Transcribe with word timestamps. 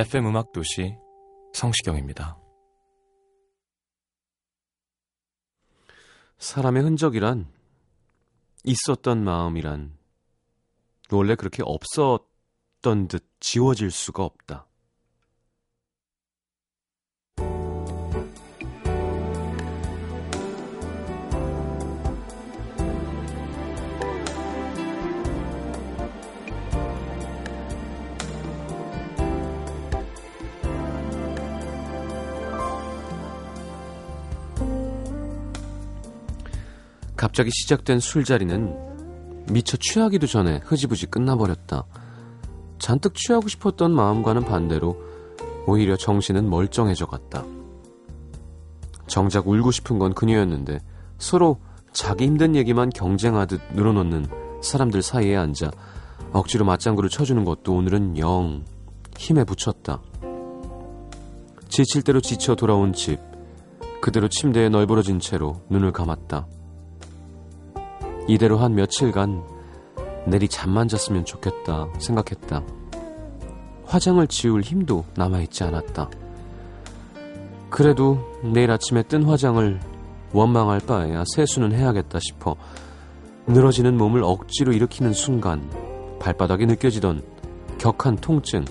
FM 0.00 0.28
음악 0.28 0.52
도시 0.52 0.96
성시경입니다. 1.52 2.38
사람의 6.38 6.84
흔적이란 6.84 7.52
있었던 8.64 9.22
마음이란 9.22 9.94
원래 11.10 11.34
그렇게 11.34 11.62
없었던 11.62 13.08
듯 13.08 13.28
지워질 13.40 13.90
수가 13.90 14.24
없다. 14.24 14.69
갑자기 37.20 37.50
시작된 37.52 38.00
술자리는 38.00 39.44
미처 39.52 39.76
취하기도 39.76 40.26
전에 40.26 40.62
흐지부지 40.64 41.04
끝나버렸다. 41.08 41.84
잔뜩 42.78 43.14
취하고 43.14 43.46
싶었던 43.46 43.90
마음과는 43.90 44.46
반대로 44.46 44.96
오히려 45.66 45.98
정신은 45.98 46.48
멀쩡해져 46.48 47.04
갔다. 47.04 47.44
정작 49.06 49.48
울고 49.48 49.70
싶은 49.70 49.98
건 49.98 50.14
그녀였는데 50.14 50.78
서로 51.18 51.60
자기 51.92 52.24
힘든 52.24 52.56
얘기만 52.56 52.88
경쟁하듯 52.88 53.60
늘어놓는 53.74 54.26
사람들 54.62 55.02
사이에 55.02 55.36
앉아 55.36 55.72
억지로 56.32 56.64
맞장구를 56.64 57.10
쳐주는 57.10 57.44
것도 57.44 57.74
오늘은 57.74 58.16
영 58.16 58.64
힘에 59.18 59.44
부쳤다. 59.44 60.00
지칠 61.68 62.00
대로 62.00 62.22
지쳐 62.22 62.54
돌아온 62.54 62.94
집. 62.94 63.18
그대로 64.00 64.26
침대에 64.28 64.70
널브러진 64.70 65.20
채로 65.20 65.60
눈을 65.68 65.92
감았다. 65.92 66.46
이대로 68.28 68.58
한 68.58 68.74
며칠간 68.74 69.42
내리 70.26 70.48
잠만 70.48 70.88
잤으면 70.88 71.24
좋겠다 71.24 71.88
생각했다. 71.98 72.62
화장을 73.84 74.24
지울 74.28 74.60
힘도 74.60 75.04
남아있지 75.16 75.64
않았다. 75.64 76.08
그래도 77.70 78.18
내일 78.42 78.70
아침에 78.70 79.02
뜬 79.02 79.24
화장을 79.24 79.80
원망할 80.32 80.80
바에야 80.80 81.24
세수는 81.34 81.72
해야겠다 81.72 82.18
싶어 82.20 82.56
늘어지는 83.46 83.96
몸을 83.96 84.22
억지로 84.22 84.72
일으키는 84.72 85.12
순간 85.12 85.68
발바닥에 86.20 86.66
느껴지던 86.66 87.22
격한 87.78 88.16
통증 88.16 88.64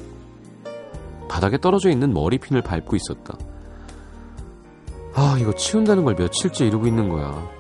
바닥에 1.28 1.58
떨어져 1.58 1.90
있는 1.90 2.14
머리핀을 2.14 2.62
밟고 2.62 2.96
있었다. 2.96 3.38
아 5.16 5.38
이거 5.40 5.54
치운다는 5.54 6.06
걸 6.06 6.16
며칠째 6.16 6.66
이러고 6.66 6.88
있는 6.88 7.10
거야. 7.10 7.59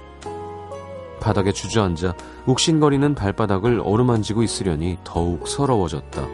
바닥에 1.19 1.51
주저앉아 1.51 2.13
욱신거리는 2.45 3.15
발바닥을 3.15 3.81
어루만지고 3.83 4.43
있으려니 4.43 4.97
더욱 5.03 5.47
서러워졌다. 5.47 6.27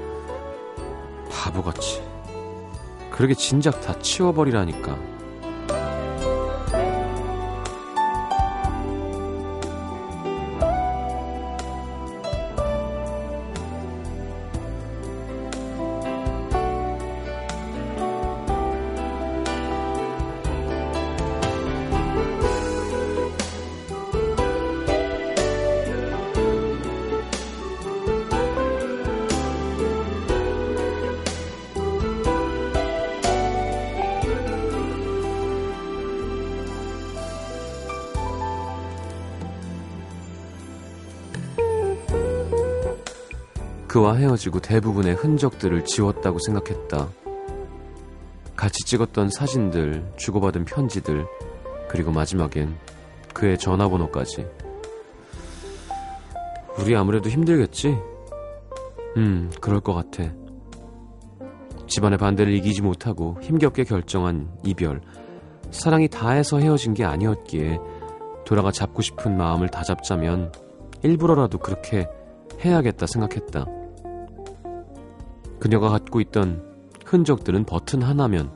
바보같이. 1.31 2.01
그러게 3.11 3.33
진작 3.33 3.81
다 3.81 3.97
치워버리라니까. 3.99 5.14
그와 43.95 44.15
헤어지고 44.15 44.59
대부분의 44.59 45.15
흔적들을 45.15 45.85
지웠다고 45.85 46.37
생각했다. 46.45 47.07
같이 48.53 48.83
찍었던 48.85 49.29
사진들, 49.29 50.11
주고받은 50.17 50.65
편지들, 50.65 51.25
그리고 51.87 52.11
마지막엔 52.11 52.75
그의 53.33 53.57
전화번호까지. 53.57 54.47
우리 56.77 56.93
아무래도 56.93 57.29
힘들겠지? 57.29 57.97
음, 59.15 59.49
그럴 59.61 59.79
것 59.79 59.93
같아. 59.93 60.29
집안의 61.87 62.17
반대를 62.17 62.53
이기지 62.53 62.81
못하고 62.81 63.37
힘겹게 63.41 63.85
결정한 63.85 64.49
이별. 64.65 64.99
사랑이 65.71 66.09
다해서 66.09 66.59
헤어진 66.59 66.93
게 66.93 67.05
아니었기에 67.05 67.79
돌아가 68.45 68.73
잡고 68.73 69.01
싶은 69.01 69.37
마음을 69.37 69.69
다잡자면 69.69 70.51
일부러라도 71.01 71.59
그렇게 71.59 72.09
해야겠다 72.61 73.05
생각했다. 73.07 73.84
그녀가 75.65 75.89
갖고 75.89 76.21
있던 76.21 76.63
흔적들은 77.05 77.63
버튼 77.63 78.03
하나면 78.03 78.51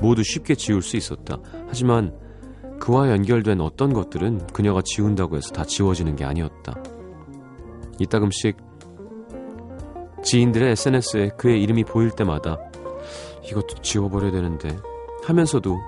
모두 0.00 0.24
쉽게 0.24 0.56
지울 0.56 0.82
수 0.82 0.96
있었다. 0.96 1.38
하지만 1.68 2.18
그와 2.80 3.10
연결된 3.10 3.60
어떤 3.60 3.92
것들은 3.92 4.48
그녀가 4.48 4.82
지운다고 4.84 5.36
해서 5.36 5.52
다 5.52 5.62
지워지는 5.62 6.16
게 6.16 6.24
아니었다. 6.24 6.82
이따금씩 8.00 8.56
지인들의 10.24 10.72
SNS에 10.72 11.28
그의 11.38 11.62
이름이 11.62 11.84
보일 11.84 12.10
때마다 12.10 12.58
이것도 13.44 13.80
지워버려야 13.82 14.32
되는데 14.32 14.76
하면서도 15.22 15.78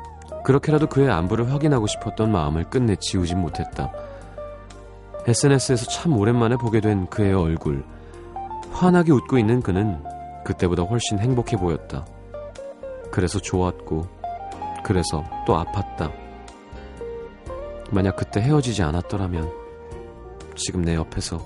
그렇게라도 0.44 0.86
그의 0.86 1.10
안부를 1.10 1.50
확인하고 1.52 1.88
싶었던 1.88 2.30
마음을 2.30 2.62
끝내 2.70 2.94
지우진 3.00 3.40
못했다. 3.40 3.90
SNS에서 5.26 5.86
참 5.86 6.16
오랜만에 6.16 6.54
보게 6.54 6.80
된 6.80 7.08
그의 7.08 7.34
얼굴. 7.34 7.82
환하게 8.70 9.10
웃고 9.10 9.36
있는 9.36 9.60
그는 9.62 10.00
그때보다 10.48 10.82
훨씬 10.82 11.18
행복해 11.18 11.58
보였다. 11.58 12.06
그래서 13.10 13.38
좋았고, 13.38 14.06
그래서 14.82 15.22
또 15.46 15.54
아팠다. 15.54 16.10
만약 17.90 18.16
그때 18.16 18.40
헤어지지 18.40 18.82
않았더라면 18.82 19.52
지금 20.56 20.82
내 20.82 20.94
옆에서 20.94 21.38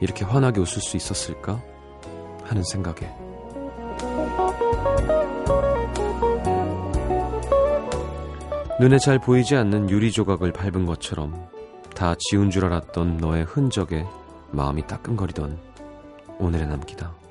이렇게 0.00 0.24
환하게 0.24 0.60
웃을 0.60 0.82
수 0.82 0.96
있었을까? 0.96 1.62
하는 2.42 2.64
생각에. 2.64 3.08
눈에 8.80 8.98
잘 8.98 9.20
보이지 9.20 9.54
않는 9.54 9.90
유리 9.90 10.10
조각을 10.10 10.52
밟은 10.52 10.86
것처럼 10.86 11.48
다 11.94 12.16
지운 12.18 12.50
줄 12.50 12.64
알았던 12.64 13.18
너의 13.18 13.44
흔적에 13.44 14.04
마음이 14.50 14.88
따끔거리던 14.88 15.58
오늘의 16.40 16.66
남기다. 16.66 17.27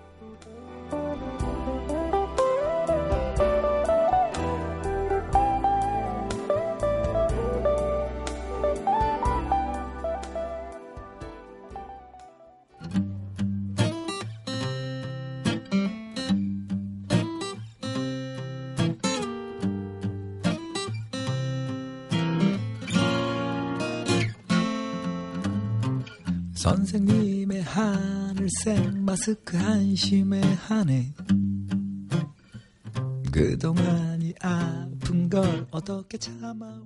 마스크 29.28 29.58
한심해 29.58 30.40
하네 30.40 31.14
그동안이 33.30 34.34
아픈 34.40 35.30
걸 35.30 35.68
어떻게 35.70 36.18
참아왔냐고 36.18 36.78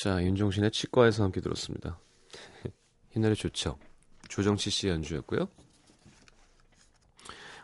자, 0.00 0.22
윤종신의 0.22 0.70
치과에서 0.70 1.24
함께 1.24 1.40
들었습니다. 1.40 1.98
이 3.16 3.18
노래 3.18 3.34
좋죠. 3.34 3.76
조정치 4.28 4.70
씨 4.70 4.86
연주였고요. 4.86 5.48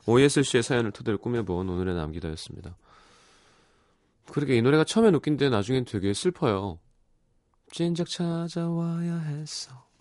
OSL 0.07 0.43
씨의 0.43 0.65
사연을 0.65 0.91
토대로 0.91 1.19
꾸며본 1.19 1.69
오늘의 1.69 1.95
남기다였습니다. 1.95 2.77
그러게 4.29 4.57
이 4.57 4.63
노래가 4.63 4.83
처음엔 4.83 5.15
웃긴데 5.15 5.51
나중엔 5.51 5.85
되게 5.85 6.13
슬퍼요. 6.13 6.81
진작 7.71 8.09
찾아와야 8.09 9.19
했어. 9.19 9.92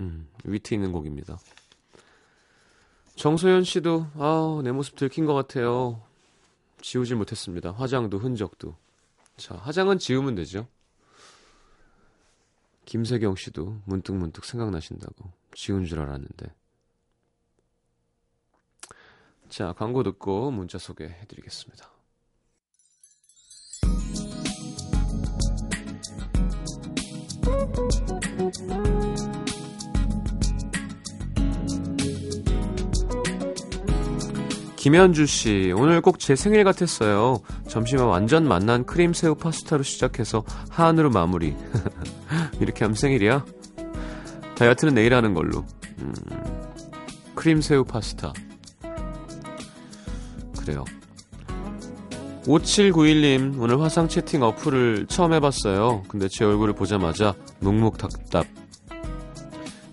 음, 0.00 0.28
위트 0.44 0.74
있는 0.74 0.92
곡입니다. 0.92 1.38
정소연 3.16 3.64
씨도 3.64 4.06
아우 4.18 4.62
내 4.62 4.72
모습 4.72 4.96
들킨 4.96 5.24
것 5.26 5.34
같아요. 5.34 6.02
지우질 6.80 7.16
못했습니다. 7.16 7.72
화장도 7.72 8.18
흔적도. 8.18 8.76
자, 9.36 9.54
화장은 9.56 9.98
지우면 9.98 10.34
되죠. 10.34 10.68
김세경 12.84 13.36
씨도 13.36 13.80
문득문득 13.86 14.44
생각나신다고 14.44 15.32
지운 15.54 15.86
줄 15.86 16.00
알았는데. 16.00 16.54
자, 19.48 19.72
광고 19.72 20.02
듣고 20.02 20.50
문자 20.50 20.78
소개해드리겠습니다. 20.78 21.94
김현주 34.84 35.24
씨, 35.24 35.72
오늘 35.74 36.02
꼭 36.02 36.18
제 36.18 36.36
생일 36.36 36.62
같았어요. 36.62 37.40
점심에 37.68 38.02
완전 38.02 38.46
맛난 38.46 38.84
크림 38.84 39.14
새우 39.14 39.34
파스타로 39.34 39.82
시작해서 39.82 40.44
한으로 40.68 41.08
마무리. 41.08 41.56
이렇게 42.60 42.84
하면 42.84 42.94
생일이야? 42.94 43.46
다이어트는 44.56 44.92
내일 44.92 45.14
하는 45.14 45.32
걸로. 45.32 45.64
음, 46.00 46.12
크림 47.34 47.62
새우 47.62 47.82
파스타. 47.82 48.34
그래요. 50.58 50.84
5791님, 52.44 53.58
오늘 53.62 53.80
화상 53.80 54.06
채팅 54.06 54.42
어플을 54.42 55.06
처음 55.08 55.32
해봤어요. 55.32 56.02
근데 56.08 56.28
제 56.28 56.44
얼굴을 56.44 56.74
보자마자 56.74 57.32
묵묵답답. 57.60 58.46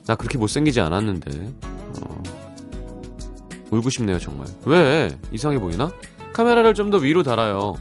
나 0.05 0.15
그렇게 0.15 0.37
못생기지 0.37 0.81
않았는데. 0.81 1.70
어, 3.71 3.75
울고 3.77 3.89
싶네요, 3.89 4.19
정말. 4.19 4.47
왜? 4.65 5.09
이상해 5.31 5.59
보이나? 5.59 5.91
카메라를 6.33 6.73
좀 6.73 6.91
더 6.91 6.97
위로 6.97 7.23
달아요. 7.23 7.75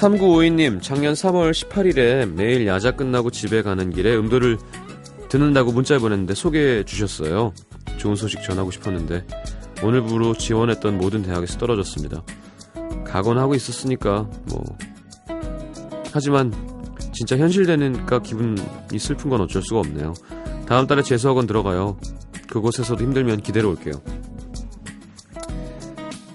(3952님) 0.00 0.82
작년 0.82 1.14
(3월 1.14 1.52
18일에) 1.52 2.26
매일 2.30 2.66
야자 2.66 2.92
끝나고 2.92 3.30
집에 3.30 3.62
가는 3.62 3.90
길에 3.90 4.14
음도를 4.16 4.58
듣는다고 5.28 5.72
문자 5.72 5.98
보냈는데 5.98 6.34
소개해 6.34 6.84
주셨어요 6.84 7.52
좋은 7.98 8.14
소식 8.16 8.42
전하고 8.42 8.70
싶었는데 8.70 9.26
오늘부로 9.82 10.34
지원했던 10.34 10.98
모든 10.98 11.22
대학에서 11.22 11.58
떨어졌습니다 11.58 12.22
각오하고 13.06 13.54
있었으니까 13.54 14.28
뭐 14.48 14.62
하지만 16.12 16.52
진짜 17.14 17.36
현실되니까 17.36 18.20
기분이 18.20 18.98
슬픈 18.98 19.30
건 19.30 19.40
어쩔 19.40 19.62
수가 19.62 19.80
없네요. 19.80 20.14
다음 20.66 20.86
달에 20.86 21.02
재수학원 21.02 21.46
들어가요. 21.46 21.96
그곳에서도 22.48 23.02
힘들면 23.02 23.42
기대로 23.42 23.70
올게요. 23.70 23.94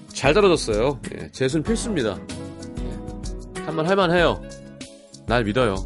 잘 0.08 0.34
떨어졌어요. 0.34 1.00
예, 1.14 1.30
재수는 1.32 1.62
필수입니다. 1.62 2.18
예, 2.18 3.60
한번 3.62 3.86
할만해요. 3.86 4.42
날 5.26 5.44
믿어요. 5.44 5.76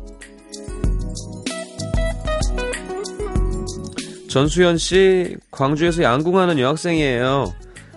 전수현 4.29 4.79
씨, 4.79 5.37
광주에서 5.51 6.03
양궁하는 6.03 6.59
여학생이에요. 6.59 7.53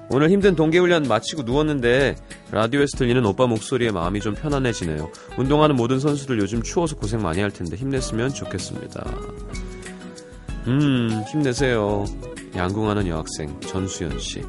오늘 0.10 0.30
힘든 0.30 0.56
동계훈련 0.56 1.04
마치고 1.04 1.44
누웠는데 1.44 2.16
라디오에서 2.52 2.98
들리는 2.98 3.26
오빠 3.26 3.46
목소리에 3.46 3.92
마음이 3.92 4.22
좀 4.22 4.34
편안해지네요. 4.34 5.12
운동하는 5.38 5.76
모든 5.76 6.00
선수들 6.00 6.40
요즘 6.40 6.64
추워서 6.64 6.96
고생 6.96 7.22
많이 7.22 7.42
할 7.42 7.52
텐데 7.52 7.76
힘냈으면 7.76 8.30
좋겠습니다. 8.30 9.06
음, 10.68 11.24
힘내세요. 11.30 12.06
양궁하는 12.56 13.08
여학생 13.08 13.60
전수연 13.62 14.18
씨. 14.20 14.42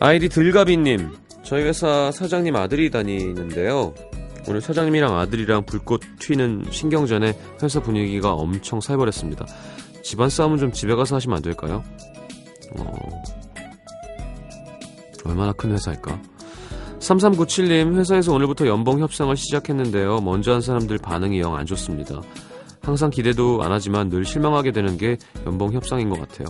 아이디 0.00 0.28
들가비님, 0.28 1.10
저희 1.44 1.62
회사 1.62 2.10
사장님 2.10 2.56
아들이 2.56 2.90
다니는데요. 2.90 3.94
오늘 4.48 4.60
사장님이랑 4.60 5.16
아들이랑 5.16 5.64
불꽃 5.64 6.00
튀는 6.18 6.64
신경전에 6.70 7.38
회사 7.62 7.80
분위기가 7.80 8.32
엄청 8.32 8.80
살벌했습니다. 8.80 9.46
집안 10.02 10.28
싸움은 10.28 10.58
좀 10.58 10.72
집에 10.72 10.94
가서 10.94 11.16
하시면 11.16 11.36
안 11.36 11.42
될까요? 11.42 11.82
어... 12.76 13.22
얼마나 15.24 15.52
큰 15.52 15.72
회사일까? 15.72 16.20
3397님, 16.98 17.96
회사에서 17.96 18.32
오늘부터 18.32 18.66
연봉 18.66 19.00
협상을 19.00 19.34
시작했는데요. 19.36 20.20
먼저 20.20 20.52
한 20.52 20.60
사람들 20.60 20.98
반응이 20.98 21.40
영 21.40 21.54
안 21.56 21.66
좋습니다. 21.66 22.20
항상 22.80 23.10
기대도 23.10 23.62
안 23.62 23.70
하지만 23.72 24.08
늘 24.08 24.24
실망하게 24.24 24.72
되는 24.72 24.96
게 24.96 25.16
연봉 25.46 25.72
협상인 25.72 26.10
것 26.10 26.18
같아요. 26.18 26.48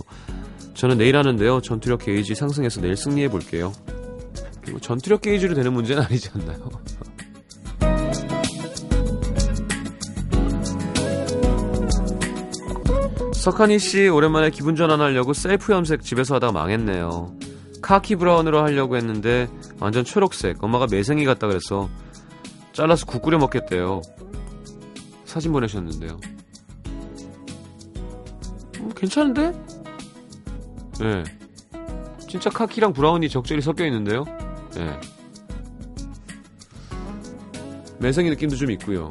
저는 0.73 0.97
내일 0.97 1.15
하는데요. 1.15 1.61
전투력 1.61 1.99
게이지 2.03 2.33
상승해서 2.35 2.81
내일 2.81 2.95
승리해 2.95 3.29
볼게요. 3.29 3.71
전투력 4.81 5.21
게이지로 5.21 5.53
되는 5.53 5.71
문제는 5.73 6.03
아니지 6.03 6.29
않나요? 6.33 6.69
석한이 13.43 13.77
씨 13.77 14.07
오랜만에 14.07 14.51
기분 14.51 14.77
전환하려고 14.77 15.33
셀프 15.33 15.73
염색 15.73 16.01
집에서 16.01 16.35
하다가 16.35 16.53
망했네요. 16.53 17.35
카키 17.81 18.15
브라운으로 18.15 18.63
하려고 18.63 18.95
했는데 18.95 19.49
완전 19.81 20.05
초록색. 20.05 20.63
엄마가 20.63 20.87
매생이 20.89 21.25
같다 21.25 21.47
그래서 21.47 21.89
잘라서 22.71 23.05
국 23.05 23.21
끓여 23.21 23.37
먹겠대요. 23.37 24.01
사진 25.25 25.51
보내셨는데요. 25.51 26.21
음, 28.77 28.91
괜찮은데? 28.95 29.51
네. 31.01 31.23
진짜 32.29 32.49
카키랑 32.49 32.93
브라운이 32.93 33.27
적절히 33.27 33.61
섞여 33.61 33.85
있는데요. 33.85 34.23
네. 34.73 34.97
매생이 37.99 38.29
느낌도 38.29 38.55
좀 38.55 38.71
있고요. 38.71 39.09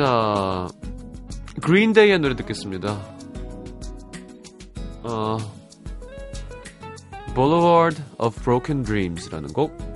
자, 0.00 0.66
그린데이의 1.60 2.20
노래 2.20 2.34
듣겠습니다. 2.34 2.98
어, 5.02 5.36
Boulevard 7.34 8.02
of 8.16 8.40
Broken 8.42 8.82
Dreams라는 8.82 9.52
곡. 9.52 9.89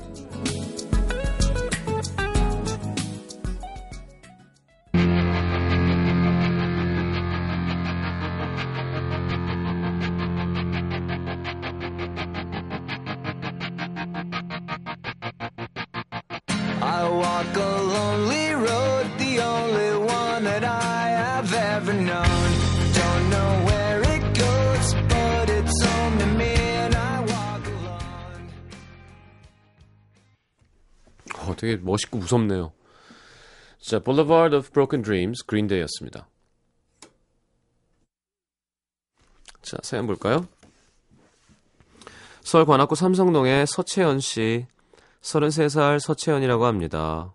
무섭네요. 32.24 32.72
자, 33.78 33.98
Boulevard 34.00 34.56
of 34.56 34.70
Broken 34.70 35.02
Dreams, 35.02 35.44
그린데이였습니다. 35.46 36.26
자, 39.62 39.76
사연 39.82 40.06
볼까요? 40.06 40.46
서울 42.42 42.66
관악구 42.66 42.94
삼성동의 42.94 43.66
서채연 43.66 44.20
씨, 44.20 44.66
33살 45.22 46.00
서채연이라고 46.00 46.66
합니다. 46.66 47.34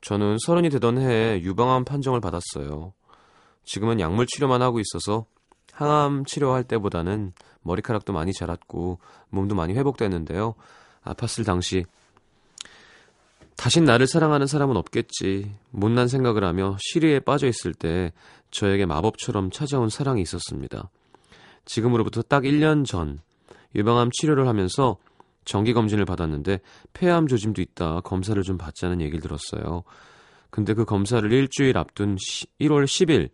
저는 0.00 0.36
서른이 0.44 0.70
되던 0.70 0.98
해에 0.98 1.40
유방암 1.42 1.84
판정을 1.84 2.20
받았어요. 2.20 2.92
지금은 3.64 3.98
약물 4.00 4.26
치료만 4.26 4.62
하고 4.62 4.80
있어서 4.80 5.26
항암 5.72 6.24
치료할 6.24 6.64
때보다는 6.64 7.32
머리카락도 7.62 8.12
많이 8.12 8.32
자랐고 8.32 9.00
몸도 9.30 9.54
많이 9.54 9.74
회복됐는데요. 9.74 10.54
아팠을 11.04 11.44
당시 11.44 11.84
다신 13.58 13.84
나를 13.84 14.06
사랑하는 14.06 14.46
사람은 14.46 14.76
없겠지. 14.76 15.52
못난 15.72 16.06
생각을 16.06 16.44
하며 16.44 16.76
시리에 16.78 17.18
빠져 17.18 17.48
있을 17.48 17.74
때 17.74 18.12
저에게 18.52 18.86
마법처럼 18.86 19.50
찾아온 19.50 19.88
사랑이 19.88 20.22
있었습니다. 20.22 20.88
지금으로부터 21.64 22.22
딱 22.22 22.44
1년 22.44 22.86
전 22.86 23.18
유방암 23.74 24.10
치료를 24.12 24.46
하면서 24.46 24.96
정기 25.44 25.72
검진을 25.72 26.04
받았는데 26.04 26.60
폐암 26.92 27.26
조짐도 27.26 27.60
있다. 27.60 28.02
검사를 28.02 28.40
좀 28.44 28.58
받자는 28.58 29.00
얘기를 29.00 29.20
들었어요. 29.20 29.82
근데 30.50 30.72
그 30.72 30.84
검사를 30.84 31.30
일주일 31.30 31.78
앞둔 31.78 32.14
1월 32.60 32.84
10일 32.84 33.28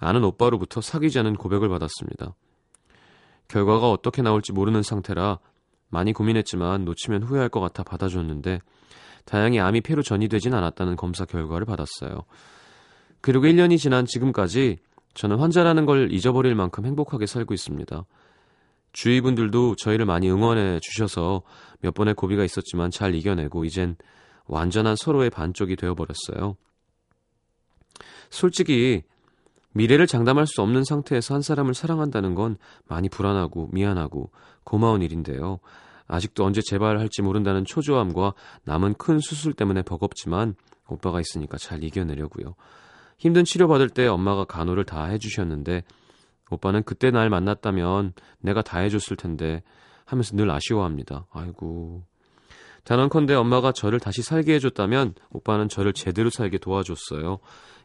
아는 0.00 0.24
오빠로부터 0.24 0.80
사귀자는 0.80 1.36
고백을 1.36 1.68
받았습니다. 1.68 2.34
결과가 3.48 3.90
어떻게 3.90 4.22
나올지 4.22 4.52
모르는 4.52 4.82
상태라 4.82 5.40
많이 5.88 6.12
고민했지만 6.12 6.84
놓치면 6.84 7.22
후회할 7.22 7.48
것 7.48 7.60
같아 7.60 7.82
받아줬는데 7.82 8.60
다행히 9.24 9.60
암이 9.60 9.82
폐로 9.82 10.02
전이되진 10.02 10.54
않았다는 10.54 10.96
검사 10.96 11.24
결과를 11.24 11.66
받았어요. 11.66 12.24
그리고 13.20 13.46
1년이 13.46 13.78
지난 13.78 14.06
지금까지 14.06 14.78
저는 15.14 15.36
환자라는 15.38 15.86
걸 15.86 16.12
잊어버릴 16.12 16.54
만큼 16.54 16.86
행복하게 16.86 17.26
살고 17.26 17.52
있습니다. 17.52 18.04
주위 18.92 19.20
분들도 19.20 19.76
저희를 19.76 20.06
많이 20.06 20.30
응원해 20.30 20.80
주셔서 20.80 21.42
몇 21.80 21.92
번의 21.94 22.14
고비가 22.14 22.44
있었지만 22.44 22.90
잘 22.90 23.14
이겨내고 23.14 23.64
이젠 23.64 23.96
완전한 24.46 24.96
서로의 24.96 25.30
반쪽이 25.30 25.76
되어버렸어요. 25.76 26.56
솔직히 28.30 29.02
미래를 29.74 30.06
장담할 30.06 30.46
수 30.46 30.62
없는 30.62 30.84
상태에서 30.84 31.34
한 31.34 31.42
사람을 31.42 31.74
사랑한다는 31.74 32.34
건 32.34 32.56
많이 32.86 33.08
불안하고 33.08 33.68
미안하고 33.72 34.30
고마운 34.64 35.02
일인데요. 35.02 35.60
아직도 36.06 36.44
언제 36.44 36.60
재발할지 36.62 37.22
모른다는 37.22 37.64
초조함과 37.64 38.34
남은 38.64 38.94
큰 38.94 39.18
수술 39.18 39.52
때문에 39.52 39.82
버겁지만 39.82 40.54
오빠가 40.88 41.20
있으니까 41.20 41.58
잘 41.58 41.84
이겨내려고요. 41.84 42.54
힘든 43.18 43.44
치료받을 43.44 43.90
때 43.90 44.06
엄마가 44.06 44.44
간호를 44.44 44.84
다 44.84 45.04
해주셨는데 45.04 45.84
오빠는 46.50 46.82
그때 46.84 47.10
날 47.10 47.28
만났다면 47.28 48.14
내가 48.40 48.62
다 48.62 48.78
해줬을 48.78 49.16
텐데 49.16 49.62
하면서 50.06 50.34
늘 50.34 50.50
아쉬워합니다. 50.50 51.26
아이고. 51.30 52.04
단언컨대 52.84 53.34
엄마가 53.34 53.72
저를 53.72 54.00
다시 54.00 54.22
살게 54.22 54.54
해줬다면 54.54 55.14
오빠는 55.30 55.68
저를 55.68 55.92
제대로 55.92 56.30
살게 56.30 56.56
도와줬어요. 56.56 57.38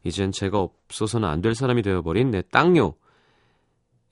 이젠 0.04 0.32
제가 0.32 0.60
없어서는 0.60 1.28
안 1.28 1.42
될 1.42 1.56
사람이 1.56 1.82
되어버린 1.82 2.32
내 2.32 2.42
땅요. 2.42 2.96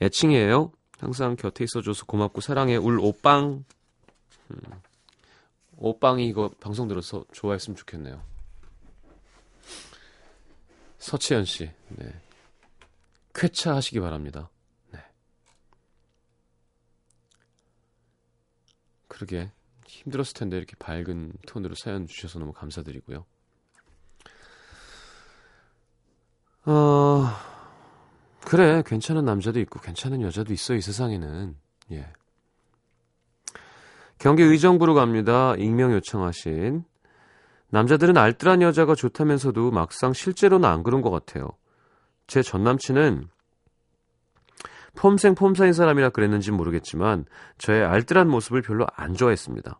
애칭이에요. 0.01 0.71
항상 1.00 1.36
곁에 1.36 1.63
있어줘서 1.63 2.05
고맙고 2.05 2.41
사랑해. 2.41 2.75
울 2.75 3.00
오빵. 3.00 3.65
음. 4.51 4.57
오빵이 5.77 6.27
이거 6.27 6.50
방송 6.60 6.88
들어서 6.88 7.25
좋아했으면 7.33 7.75
좋겠네요. 7.75 8.21
서채연 11.00 11.45
씨. 11.45 11.71
네. 11.89 12.13
쾌차하시기 13.33 14.00
바랍니다. 14.00 14.50
네. 14.91 15.00
그러게 19.07 19.51
힘들었을 19.88 20.33
텐데 20.33 20.57
이렇게 20.57 20.75
밝은 20.77 21.33
톤으로 21.48 21.75
사연 21.75 22.05
주셔서 22.05 22.39
너무 22.39 22.53
감사드리고요. 22.53 23.25
어, 26.65 27.27
그래 28.45 28.83
괜찮은 28.85 29.25
남자도 29.25 29.59
있고 29.61 29.79
괜찮은 29.79 30.21
여자도 30.21 30.53
있어 30.53 30.75
이 30.75 30.81
세상에는 30.81 31.55
예. 31.91 32.07
경기 34.19 34.43
의정부로 34.43 34.93
갑니다. 34.93 35.55
익명 35.57 35.93
요청하신 35.93 36.83
남자들은 37.69 38.17
알뜰한 38.17 38.61
여자가 38.61 38.93
좋다면서도 38.95 39.71
막상 39.71 40.13
실제로는 40.13 40.69
안 40.69 40.83
그런 40.83 41.01
것 41.01 41.09
같아요. 41.09 41.49
제 42.27 42.41
전 42.43 42.63
남친은 42.63 43.27
폼생 44.95 45.35
폼사인 45.35 45.73
사람이라 45.73 46.09
그랬는지 46.09 46.51
모르겠지만 46.51 47.25
저의 47.57 47.83
알뜰한 47.83 48.29
모습을 48.29 48.61
별로 48.61 48.85
안 48.93 49.15
좋아했습니다. 49.15 49.79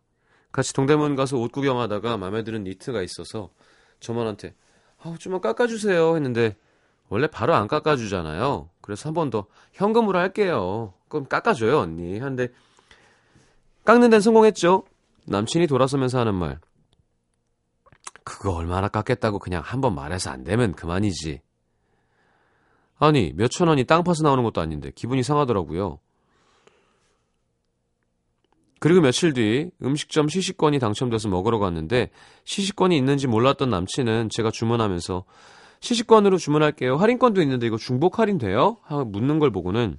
같이 0.52 0.74
동대문 0.74 1.16
가서 1.16 1.38
옷 1.38 1.52
구경하다가 1.52 2.18
마음에 2.18 2.44
드는 2.44 2.64
니트가 2.64 3.02
있어서 3.04 3.52
저만한테 4.00 4.56
아, 5.00 5.16
좀만 5.20 5.42
깎아주세요 5.42 6.16
했는데 6.16 6.56
원래 7.12 7.28
바로 7.28 7.54
안 7.54 7.68
깎아주잖아요. 7.68 8.70
그래서 8.82 9.10
한 9.10 9.14
번 9.14 9.30
더 9.30 9.46
현금으로 9.74 10.18
할게요. 10.18 10.94
그럼 11.10 11.28
깎아줘요 11.28 11.78
언니. 11.80 12.20
한데 12.20 12.48
깎는 13.84 14.10
데는 14.10 14.22
성공했죠. 14.22 14.86
남친이 15.26 15.68
돌아서면서 15.68 16.20
하는 16.20 16.34
말. 16.36 16.60
그거 18.24 18.54
얼마나 18.54 18.88
깎겠다고 18.88 19.40
그냥 19.40 19.62
한 19.66 19.82
번 19.82 19.94
말해서 19.94 20.32
안 20.32 20.46
되면 20.46 20.72
그만이지. 20.74 21.42
아니, 22.98 23.34
몇천 23.36 23.68
원이 23.68 23.84
땅 23.86 24.04
파서 24.06 24.24
나오는 24.24 24.42
것도 24.44 24.62
아닌데 24.62 24.92
기분이 24.96 25.22
상하더라고요. 25.22 26.00
그리고 28.80 29.02
며칠 29.02 29.34
뒤 29.34 29.70
음식점 29.84 30.30
시식권이 30.30 30.80
당첨돼서 30.80 31.28
먹으러 31.28 31.60
갔는데 31.60 32.10
시식권이 32.46 32.96
있는지 32.96 33.28
몰랐던 33.28 33.70
남친은 33.70 34.30
제가 34.32 34.50
주문하면서 34.52 35.26
시식권으로 35.82 36.38
주문할게요. 36.38 36.96
할인권도 36.96 37.42
있는데 37.42 37.68
이거 37.68 37.78
중복 37.78 38.20
할인돼요? 38.20 38.78
하고 38.84 39.04
묻는 39.06 39.40
걸 39.40 39.52
보고는 39.52 39.98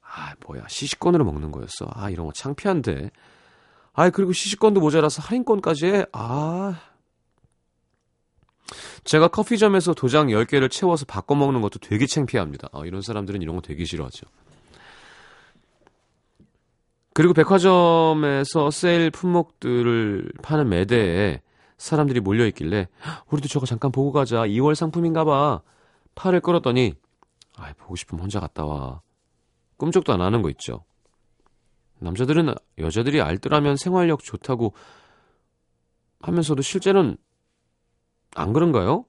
아 0.00 0.34
뭐야 0.46 0.66
시식권으로 0.68 1.24
먹는 1.24 1.50
거였어. 1.50 1.86
아 1.90 2.08
이런 2.08 2.26
거 2.26 2.32
창피한데. 2.32 3.10
아 3.92 4.10
그리고 4.10 4.32
시식권도 4.32 4.80
모자라서 4.80 5.22
할인권까지 5.22 5.86
해. 5.86 6.06
아 6.12 6.80
제가 9.04 9.28
커피점에서 9.28 9.94
도장 9.94 10.28
10개를 10.28 10.70
채워서 10.70 11.04
바꿔 11.04 11.34
먹는 11.34 11.60
것도 11.60 11.78
되게 11.80 12.06
창피합니다. 12.06 12.68
아, 12.72 12.82
이런 12.84 13.00
사람들은 13.02 13.40
이런 13.42 13.54
거 13.54 13.62
되게 13.62 13.84
싫어하죠. 13.84 14.26
그리고 17.12 17.32
백화점에서 17.32 18.70
세일 18.70 19.10
품목들을 19.10 20.32
파는 20.42 20.68
매대에 20.68 21.40
사람들이 21.76 22.20
몰려있길래 22.20 22.88
우리도 23.30 23.48
저거 23.48 23.66
잠깐 23.66 23.92
보고 23.92 24.12
가자. 24.12 24.46
2월 24.46 24.74
상품인가 24.74 25.24
봐. 25.24 25.62
팔을 26.14 26.40
끌었더니 26.40 26.94
아, 27.56 27.72
보고 27.78 27.96
싶으면 27.96 28.22
혼자 28.22 28.40
갔다 28.40 28.64
와. 28.64 29.00
꿈쩍도 29.76 30.12
안 30.12 30.20
하는 30.20 30.42
거 30.42 30.50
있죠. 30.50 30.84
남자들은 31.98 32.54
여자들이 32.78 33.20
알뜰하면 33.20 33.76
생활력 33.76 34.22
좋다고 34.22 34.74
하면서도 36.20 36.62
실제는 36.62 37.16
안 38.34 38.52
그런가요? 38.52 39.04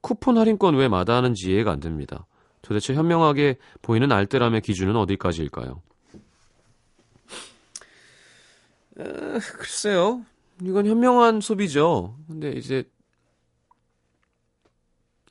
쿠폰 0.00 0.38
할인권 0.38 0.76
왜 0.76 0.88
마다하는지 0.88 1.50
이해가 1.50 1.72
안 1.72 1.80
됩니다. 1.80 2.26
도대체 2.62 2.94
현명하게 2.94 3.56
보이는 3.82 4.10
알뜰함의 4.12 4.60
기준은 4.62 4.96
어디까지일까요? 4.96 5.82
에, 8.98 9.38
글쎄요. 9.56 10.24
이건 10.62 10.86
현명한 10.86 11.40
소비죠. 11.40 12.16
근데 12.26 12.50
이제 12.52 12.84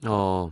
어 0.06 0.52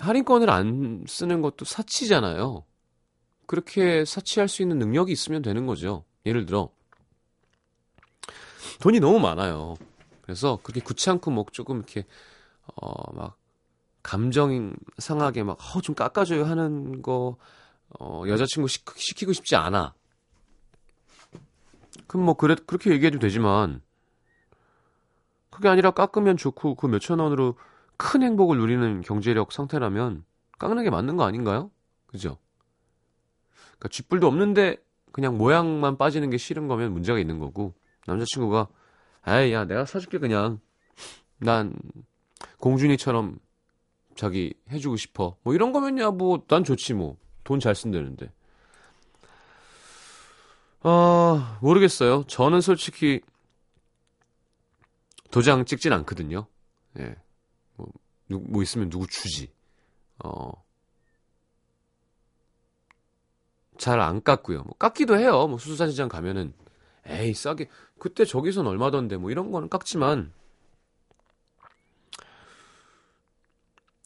할인권을 0.00 0.48
안 0.50 1.04
쓰는 1.08 1.40
것도 1.42 1.64
사치잖아요. 1.64 2.64
그렇게 3.46 4.04
사치할 4.04 4.48
수 4.48 4.62
있는 4.62 4.78
능력이 4.78 5.12
있으면 5.12 5.42
되는 5.42 5.66
거죠. 5.66 6.04
예를 6.26 6.46
들어 6.46 6.70
돈이 8.80 9.00
너무 9.00 9.18
많아요. 9.18 9.76
그래서 10.22 10.58
그렇게 10.62 10.80
굳지 10.80 11.10
않고 11.10 11.30
뭐 11.30 11.44
조금 11.52 11.76
이렇게 11.78 12.04
어 12.76 13.12
막 13.14 13.36
감정 14.02 14.74
상하게 14.98 15.42
막 15.44 15.58
어 15.76 15.80
좀 15.82 15.94
깎아줘요 15.94 16.44
하는 16.44 17.02
거 17.02 17.36
어, 18.00 18.24
여자친구 18.28 18.68
시, 18.68 18.80
시키고 18.96 19.32
싶지 19.32 19.56
않아. 19.56 19.94
그럼 22.08 22.24
뭐 22.26 22.34
그래 22.34 22.56
그렇게 22.66 22.90
얘기해도 22.90 23.18
되지만 23.20 23.80
그게 25.50 25.68
아니라 25.68 25.92
깎으면 25.92 26.36
좋고 26.36 26.74
그 26.74 26.86
몇천 26.86 27.20
원으로 27.20 27.56
큰 27.96 28.22
행복을 28.22 28.58
누리는 28.58 29.00
경제력 29.02 29.52
상태라면 29.52 30.24
깎는 30.58 30.82
게 30.84 30.90
맞는 30.90 31.16
거 31.16 31.24
아닌가요? 31.24 31.70
그죠? 32.06 32.38
그러니까 33.78 33.88
쥐뿔도 33.90 34.26
없는데 34.26 34.76
그냥 35.12 35.38
모양만 35.38 35.96
빠지는 35.96 36.30
게 36.30 36.36
싫은 36.36 36.68
거면 36.68 36.92
문제가 36.92 37.18
있는 37.18 37.38
거고 37.38 37.74
남자친구가 38.06 38.68
에이 39.28 39.52
야 39.52 39.64
내가 39.64 39.84
사줄게 39.84 40.18
그냥 40.18 40.60
난 41.38 41.74
공준이처럼 42.58 43.38
자기 44.16 44.54
해주고 44.70 44.96
싶어 44.96 45.36
뭐 45.42 45.54
이런 45.54 45.72
거면야 45.72 46.10
뭐 46.10 46.44
난 46.48 46.64
좋지 46.64 46.94
뭐 46.94 47.16
돈 47.48 47.60
잘 47.60 47.74
쓴다는데 47.74 48.30
아 50.82 51.58
모르겠어요 51.60 52.24
저는 52.28 52.60
솔직히 52.60 53.20
도장 55.30 55.64
찍진 55.64 55.92
않거든요. 55.92 56.46
예. 56.98 57.14
뭐, 57.76 57.88
누, 58.28 58.38
뭐 58.40 58.62
있으면 58.62 58.90
누구 58.90 59.06
주지. 59.06 59.50
어. 60.24 60.52
잘 63.78 64.00
안 64.00 64.22
깎고요. 64.22 64.62
뭐 64.64 64.74
깎기도 64.78 65.16
해요. 65.18 65.46
뭐 65.46 65.58
수수사시장 65.58 66.08
가면은 66.08 66.52
에이 67.06 67.32
싸게 67.34 67.68
그때 67.98 68.24
저기선 68.24 68.66
얼마던데 68.66 69.16
뭐 69.16 69.30
이런 69.30 69.50
거는 69.50 69.68
깎지만 69.68 70.32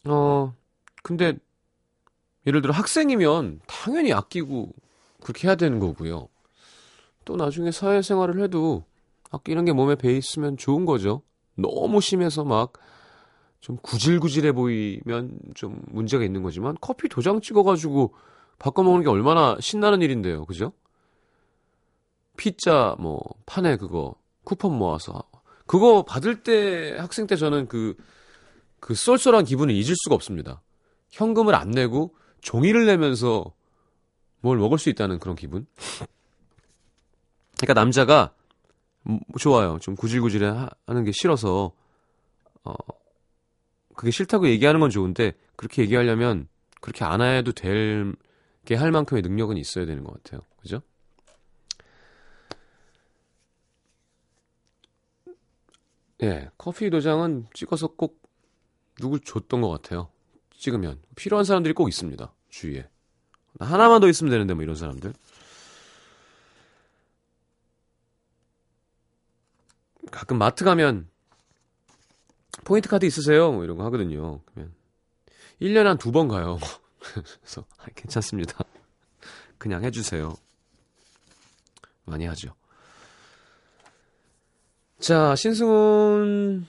어 0.06 0.54
근데 1.02 1.38
예를 2.46 2.62
들어 2.62 2.72
학생이면 2.74 3.60
당연히 3.66 4.12
아끼고 4.12 4.72
그렇게 5.22 5.48
해야 5.48 5.54
되는 5.56 5.78
거고요. 5.78 6.28
또 7.24 7.36
나중에 7.36 7.70
사회생활을 7.70 8.42
해도 8.42 8.84
아끼는 9.30 9.64
게 9.64 9.72
몸에 9.72 9.94
배 9.94 10.16
있으면 10.16 10.56
좋은 10.56 10.84
거죠. 10.84 11.22
너무 11.56 12.00
심해서 12.00 12.44
막 12.44 12.72
좀 13.62 13.76
구질구질해 13.76 14.52
보이면 14.52 15.38
좀 15.54 15.80
문제가 15.86 16.24
있는 16.24 16.42
거지만 16.42 16.76
커피 16.80 17.08
도장 17.08 17.40
찍어가지고 17.40 18.12
바꿔 18.58 18.82
먹는 18.82 19.04
게 19.04 19.08
얼마나 19.08 19.56
신나는 19.60 20.02
일인데요, 20.02 20.44
그죠? 20.46 20.72
피자 22.36 22.96
뭐 22.98 23.20
판에 23.46 23.76
그거 23.76 24.16
쿠폰 24.42 24.76
모아서 24.76 25.22
그거 25.66 26.04
받을 26.04 26.42
때 26.42 26.96
학생 26.98 27.28
때 27.28 27.36
저는 27.36 27.68
그그 27.68 27.96
그 28.80 28.94
쏠쏠한 28.96 29.44
기분을 29.44 29.72
잊을 29.72 29.94
수가 29.94 30.16
없습니다. 30.16 30.60
현금을 31.10 31.54
안 31.54 31.70
내고 31.70 32.16
종이를 32.40 32.84
내면서 32.84 33.54
뭘 34.40 34.58
먹을 34.58 34.76
수 34.78 34.90
있다는 34.90 35.20
그런 35.20 35.36
기분. 35.36 35.66
그러니까 37.62 37.74
남자가 37.80 38.34
뭐 39.02 39.18
좋아요. 39.38 39.78
좀 39.80 39.94
구질구질해 39.94 40.48
하는 40.86 41.04
게 41.04 41.12
싫어서 41.12 41.72
어 42.64 42.74
그게 43.94 44.10
싫다고 44.10 44.48
얘기하는 44.48 44.80
건 44.80 44.90
좋은데 44.90 45.32
그렇게 45.56 45.82
얘기하려면 45.82 46.48
그렇게 46.80 47.04
안 47.04 47.22
해도 47.22 47.52
될 47.52 48.14
게 48.64 48.76
할 48.76 48.92
만큼의 48.92 49.22
능력은 49.22 49.56
있어야 49.56 49.86
되는 49.86 50.04
것 50.04 50.22
같아요. 50.22 50.40
그죠? 50.60 50.82
예, 56.22 56.48
커피 56.56 56.88
도장은 56.90 57.46
찍어서 57.52 57.88
꼭 57.88 58.22
누구 59.00 59.18
줬던 59.18 59.60
것 59.60 59.68
같아요. 59.70 60.08
찍으면 60.56 61.00
필요한 61.16 61.44
사람들이 61.44 61.74
꼭 61.74 61.88
있습니다. 61.88 62.32
주위에 62.50 62.88
하나만 63.58 64.00
더 64.00 64.08
있으면 64.08 64.30
되는데 64.30 64.54
뭐 64.54 64.62
이런 64.62 64.76
사람들. 64.76 65.12
가끔 70.10 70.38
마트 70.38 70.64
가면 70.64 71.08
포인트 72.64 72.88
카드 72.88 73.06
있으세요? 73.06 73.52
뭐 73.52 73.64
이런 73.64 73.76
거 73.76 73.84
하거든요. 73.84 74.40
그러면 74.46 74.74
1년에 75.60 75.84
한 75.84 75.98
두 75.98 76.12
번 76.12 76.28
가요. 76.28 76.58
그래서 77.00 77.64
아, 77.78 77.86
괜찮습니다. 77.94 78.64
그냥 79.58 79.84
해주세요. 79.84 80.34
많이 82.04 82.26
하죠. 82.26 82.54
자, 84.98 85.34
신승훈의 85.34 86.66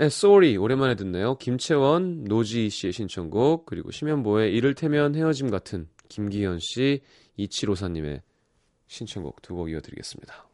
Sorry 0.00 0.56
오랜만에 0.56 0.94
듣네요. 0.96 1.36
김채원, 1.36 2.24
노지 2.24 2.70
씨의 2.70 2.92
신청곡 2.92 3.66
그리고 3.66 3.90
심현보의 3.90 4.52
이를테면 4.54 5.14
헤어짐 5.14 5.50
같은 5.50 5.88
김기현 6.08 6.58
씨, 6.60 7.02
이치로사님의 7.36 8.22
신청곡 8.88 9.42
두 9.42 9.54
곡 9.54 9.70
이어드리겠습니다. 9.70 10.49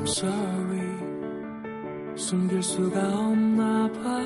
I'm 0.00 0.06
sorry. 0.06 0.96
숨길 2.16 2.62
수가 2.62 3.18
없나 3.18 3.86
봐. 3.92 4.22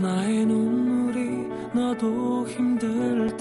나의 0.00 0.46
눈물이 0.46 1.48
너도 1.74 2.48
힘들 2.48 3.31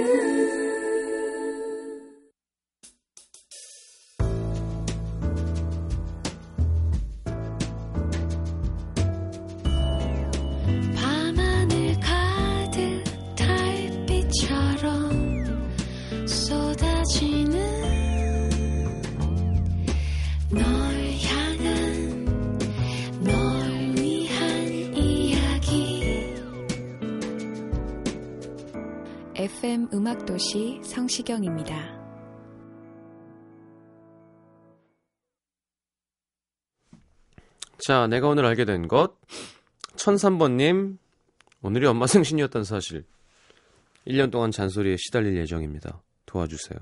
you. 0.00 0.39
음악도시 29.92 30.80
성시경입니다. 30.84 31.98
자, 37.84 38.06
내가 38.06 38.28
오늘 38.28 38.46
알게 38.46 38.64
된 38.64 38.86
것. 38.86 39.16
1003번님, 39.96 40.96
오늘이 41.62 41.86
엄마 41.86 42.06
생신이었던 42.06 42.62
사실. 42.62 43.04
1년 44.06 44.30
동안 44.30 44.52
잔소리에 44.52 44.96
시달릴 44.96 45.36
예정입니다. 45.38 46.00
도와주세요. 46.26 46.78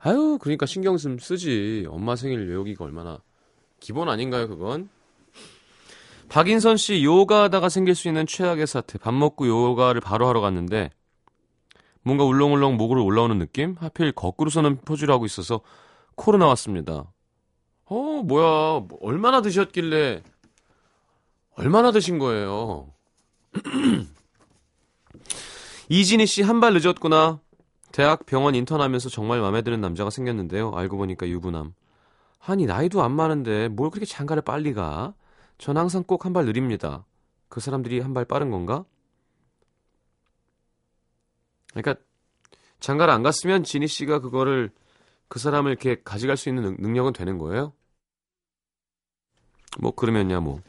아유, 0.00 0.38
그러니까 0.38 0.66
신경 0.66 0.98
좀 0.98 1.18
쓰지. 1.18 1.86
엄마 1.88 2.16
생일 2.16 2.46
외우기가 2.50 2.84
얼마나 2.84 3.22
기본 3.80 4.10
아닌가요, 4.10 4.46
그건? 4.46 4.90
박인선 6.28 6.76
씨, 6.76 7.02
요가하다가 7.02 7.70
생길 7.70 7.94
수 7.94 8.08
있는 8.08 8.26
최악의 8.26 8.66
사태. 8.66 8.98
밥 8.98 9.14
먹고 9.14 9.48
요가를 9.48 10.02
바로 10.02 10.28
하러 10.28 10.42
갔는데, 10.42 10.90
뭔가 12.06 12.22
울렁울렁 12.24 12.76
목으로 12.76 13.04
올라오는 13.04 13.36
느낌? 13.38 13.74
하필 13.80 14.12
거꾸로 14.12 14.48
서는 14.48 14.78
포즈를 14.84 15.12
하고 15.12 15.26
있어서 15.26 15.60
코로 16.14 16.38
나왔습니다. 16.38 17.12
어, 17.86 18.22
뭐야. 18.24 18.80
뭐 18.88 18.98
얼마나 19.00 19.42
드셨길래, 19.42 20.22
얼마나 21.56 21.90
드신 21.90 22.18
거예요? 22.20 22.86
이진희 25.88 26.26
씨 26.26 26.42
한 26.42 26.60
발 26.60 26.74
늦었구나. 26.74 27.40
대학 27.92 28.24
병원 28.26 28.54
인턴하면서 28.54 29.08
정말 29.08 29.40
마음에 29.40 29.62
드는 29.62 29.80
남자가 29.80 30.10
생겼는데요. 30.10 30.72
알고 30.74 30.96
보니까 30.96 31.28
유부남. 31.28 31.74
아니 32.44 32.66
나이도 32.66 33.02
안 33.02 33.12
많은데 33.12 33.68
뭘 33.68 33.90
그렇게 33.90 34.06
장가를 34.06 34.42
빨리 34.42 34.74
가? 34.74 35.14
전 35.58 35.76
항상 35.76 36.04
꼭 36.04 36.24
한 36.26 36.32
발 36.32 36.44
느립니다. 36.44 37.04
그 37.48 37.60
사람들이 37.60 38.00
한 38.00 38.14
발 38.14 38.24
빠른 38.24 38.50
건가? 38.50 38.84
그러니까 41.76 42.02
장가를 42.80 43.12
안 43.12 43.22
갔으면 43.22 43.62
진희 43.64 43.86
씨가 43.86 44.20
그거를 44.20 44.70
그 45.28 45.38
사람을 45.38 45.70
이렇게 45.70 46.00
가져갈 46.02 46.36
수 46.36 46.48
있는 46.48 46.62
능- 46.62 46.76
능력은 46.78 47.12
되는 47.12 47.36
거예요? 47.38 47.72
뭐 49.78 49.90
그러면야 49.94 50.40
뭐. 50.40 50.60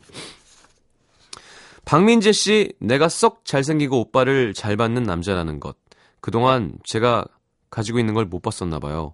박민재 1.86 2.34
씨, 2.34 2.74
내가 2.80 3.08
썩 3.08 3.46
잘생기고 3.46 3.98
오빠를 4.02 4.54
잘 4.54 4.76
받는 4.76 5.04
남자라는 5.04 5.60
것. 5.62 5.78
그동안 6.20 6.78
제가 6.84 7.26
가지고 7.70 8.00
있는 8.00 8.14
걸 8.14 8.26
못 8.26 8.42
봤었나 8.42 8.80
봐요. 8.80 9.14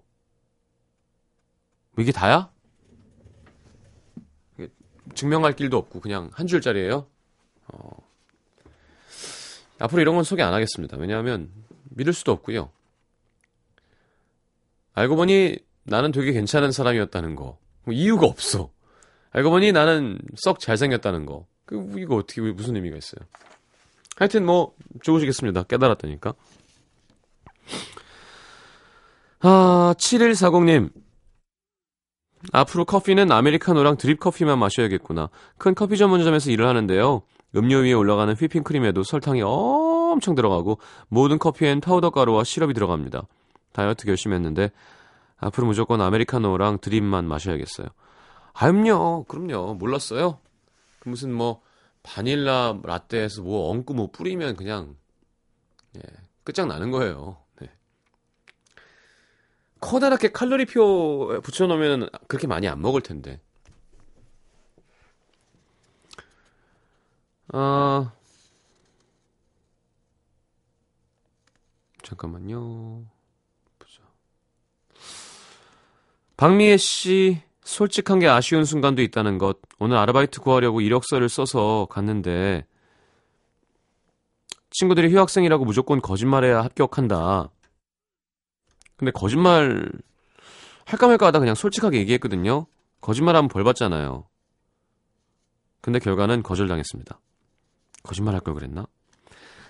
뭐 1.92 2.02
이게 2.02 2.10
다야? 2.10 2.50
증명할 5.14 5.54
길도 5.54 5.76
없고 5.76 6.00
그냥 6.00 6.30
한 6.32 6.46
줄짜리예요. 6.48 7.06
어. 7.68 7.90
앞으로 9.78 10.00
이런 10.00 10.14
건 10.16 10.24
소개 10.24 10.42
안 10.42 10.52
하겠습니다. 10.54 10.96
왜냐하면 10.96 11.52
믿을 11.90 12.12
수도 12.12 12.32
없고요. 12.32 12.70
알고 14.94 15.16
보니 15.16 15.58
나는 15.84 16.12
되게 16.12 16.32
괜찮은 16.32 16.72
사람이었다는 16.72 17.34
거. 17.36 17.58
뭐 17.84 17.94
이유가 17.94 18.26
없어. 18.26 18.70
알고 19.32 19.50
보니 19.50 19.72
나는 19.72 20.18
썩 20.36 20.60
잘생겼다는 20.60 21.26
거. 21.26 21.46
그 21.66 21.92
이거 21.98 22.16
어떻게 22.16 22.40
무슨 22.40 22.76
의미가 22.76 22.96
있어요? 22.96 23.26
하여튼 24.16 24.46
뭐 24.46 24.74
좋으시겠습니다. 25.02 25.64
깨달았다니까. 25.64 26.34
아, 29.40 29.94
7140님. 29.98 30.90
앞으로 32.52 32.84
커피는 32.84 33.32
아메리카노랑 33.32 33.96
드립 33.96 34.20
커피만 34.20 34.58
마셔야겠구나. 34.58 35.30
큰 35.58 35.74
커피 35.74 35.96
전문점에서 35.96 36.50
일을 36.50 36.66
하는데요. 36.66 37.22
음료 37.56 37.78
위에 37.78 37.92
올라가는 37.92 38.32
휘핑크림에도 38.34 39.02
설탕이 39.02 39.42
엄청 40.14 40.34
들어가고 40.34 40.78
모든 41.08 41.38
커피엔 41.38 41.80
파우더 41.80 42.10
가루와 42.10 42.44
시럽이 42.44 42.74
들어갑니다. 42.74 43.26
다이어트 43.72 44.06
결심했는데 44.06 44.70
앞으로 45.36 45.66
무조건 45.66 46.00
아메리카노랑 46.00 46.78
드립만 46.78 47.26
마셔야겠어요. 47.26 47.88
아유 48.54 49.24
그럼요. 49.24 49.74
몰랐어요. 49.74 50.38
그 51.00 51.08
무슨 51.08 51.32
뭐 51.34 51.60
바닐라 52.02 52.78
라떼에서 52.82 53.42
뭐 53.42 53.70
얹고 53.70 53.94
뭐 53.94 54.10
뿌리면 54.10 54.56
그냥 54.56 54.96
예, 55.96 56.00
끝장나는 56.44 56.90
거예요. 56.90 57.36
네. 57.60 57.68
커다랗게 59.80 60.32
칼로리표 60.32 61.40
붙여놓으면 61.42 62.08
그렇게 62.28 62.46
많이 62.46 62.68
안 62.68 62.80
먹을 62.80 63.00
텐데. 63.00 63.40
아, 67.52 68.12
잠깐만요. 72.04 73.04
보자. 73.78 74.02
박미애 76.36 76.76
씨, 76.76 77.42
솔직한 77.62 78.18
게 78.18 78.28
아쉬운 78.28 78.64
순간도 78.64 79.02
있다는 79.02 79.38
것. 79.38 79.58
오늘 79.78 79.96
아르바이트 79.96 80.40
구하려고 80.40 80.80
이력서를 80.80 81.28
써서 81.28 81.86
갔는데, 81.90 82.66
친구들이 84.70 85.12
휴학생이라고 85.12 85.64
무조건 85.64 86.00
거짓말해야 86.00 86.62
합격한다. 86.64 87.48
근데 88.96 89.10
거짓말 89.12 89.90
할까 90.84 91.06
말까 91.06 91.26
하다 91.26 91.38
그냥 91.38 91.54
솔직하게 91.54 91.98
얘기했거든요. 92.00 92.66
거짓말하면 93.00 93.48
벌 93.48 93.64
받잖아요. 93.64 94.26
근데 95.80 95.98
결과는 95.98 96.42
거절당했습니다. 96.42 97.20
거짓말 98.02 98.34
할 98.34 98.40
걸 98.40 98.54
그랬나? 98.54 98.86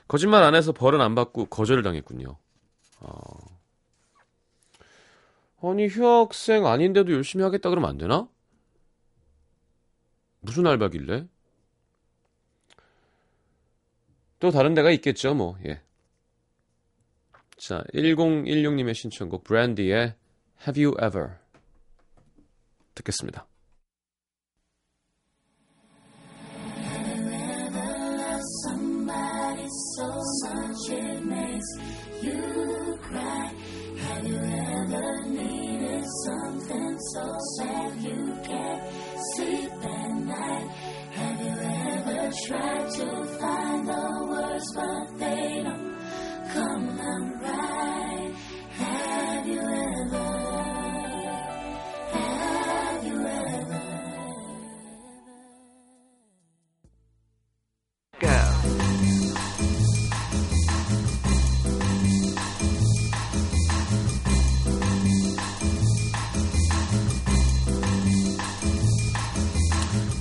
거짓말 0.07 0.43
안 0.43 0.55
해서 0.55 0.73
벌은 0.73 1.01
안 1.01 1.15
받고 1.15 1.47
거절을 1.47 1.83
당했군요. 1.83 2.37
어... 3.01 3.55
아니 5.63 5.87
휴학생 5.87 6.67
아닌데도 6.67 7.13
열심히 7.13 7.43
하겠다 7.43 7.71
그러면 7.71 7.91
안 7.91 7.99
되나? 7.99 8.29
무슨 10.41 10.67
알바길래? 10.67 11.27
또 14.41 14.51
다른 14.51 14.75
데가 14.75 14.91
있겠죠, 14.91 15.35
뭐. 15.35 15.57
예. 15.67 15.81
자, 17.57 17.83
1016님의 17.95 18.95
신청곡 18.95 19.45
브랜디의 19.45 20.15
Have 20.61 20.85
You 20.85 20.95
Ever 21.03 21.37
듣겠습니다. 22.95 23.47
so 37.13 37.37
sad 37.57 38.01
you 38.03 38.39
can't 38.45 38.83
sleep 39.35 39.71
at 39.85 40.11
night. 40.11 40.69
Have 41.13 41.41
you 41.41 41.55
ever 41.93 42.33
tried 42.47 42.91
to 42.99 43.27
find 43.39 43.89
the 43.89 44.27
words, 44.31 44.75
but 44.75 45.19
they 45.19 45.54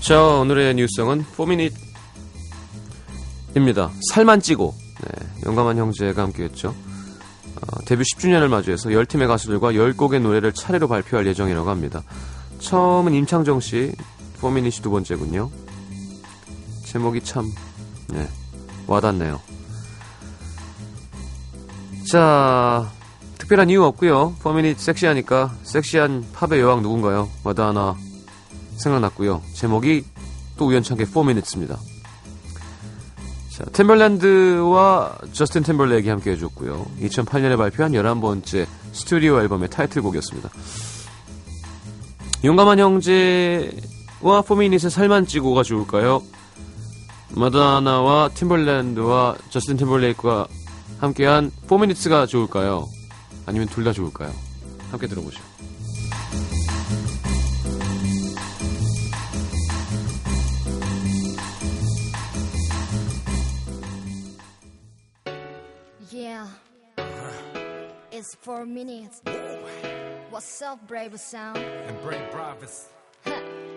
자, 0.03 0.21
오늘의 0.21 0.75
뉴스성은 0.75 1.23
4미닛입니다. 3.55 3.89
살만 4.11 4.41
찌고 4.41 4.75
네, 5.01 5.27
영감한 5.45 5.77
형제가 5.77 6.23
함께했죠. 6.23 6.75
어, 7.55 7.79
데뷔 7.85 8.03
10주년을 8.03 8.49
맞이해서 8.49 8.89
10팀의 8.89 9.27
가수들과 9.27 9.71
10곡의 9.71 10.21
노래를 10.21 10.51
차례로 10.51 10.89
발표할 10.89 11.25
예정이라고 11.27 11.69
합니다. 11.69 12.03
처음은 12.59 13.13
임창정 13.13 13.61
씨, 13.61 13.93
4미닛이 14.41 14.83
두 14.83 14.91
번째군요. 14.91 15.49
제목이 16.83 17.21
참 17.21 17.49
네, 18.09 18.27
와닿네요. 18.87 19.39
자, 22.11 22.91
특별한 23.37 23.69
이유 23.69 23.85
없고요. 23.85 24.35
4미닛 24.41 24.79
섹시하니까 24.79 25.55
섹시한 25.63 26.25
팝의 26.33 26.59
여왕 26.59 26.81
누군가요? 26.81 27.29
마다하나 27.45 27.95
생각났고요. 28.83 29.41
제목이 29.53 30.03
또 30.57 30.67
우연찮게 30.67 31.05
4minutes입니다. 31.05 31.77
자, 33.51 33.63
템벌랜드와 33.71 35.17
저스틴 35.31 35.63
템벌레이기 35.63 36.09
함께 36.09 36.31
해줬고요. 36.31 36.85
2008년에 37.01 37.57
발표한 37.57 37.91
11번째 37.93 38.67
스튜디오 38.93 39.39
앨범의 39.39 39.69
타이틀곡이었습니다. 39.69 40.49
용감한 42.43 42.79
형제와 42.79 44.41
4minutes의 44.41 44.89
살만 44.89 45.27
찌고가 45.27 45.63
좋을까요? 45.63 46.21
마다나와 47.35 48.29
팀벌랜드와 48.29 49.35
저스틴 49.49 49.77
템벌레이크가 49.77 50.47
함께한 50.99 51.51
4minutes가 51.67 52.27
좋을까요? 52.27 52.87
아니면 53.45 53.67
둘 53.67 53.83
다 53.83 53.91
좋을까요? 53.91 54.31
함께 54.91 55.07
들어보죠. 55.07 55.52
minutes. 68.82 69.22
What's 70.30 70.62
up, 70.62 70.78
brave 70.86 71.18
sound? 71.20 71.58
and 71.58 72.00
brave 72.02 72.30
bravest. 72.30 72.88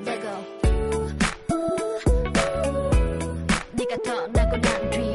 내가 0.04 0.42
네가 3.74 3.98
떠나고 4.04 4.58
난 4.58 4.90
뒤 4.92 5.15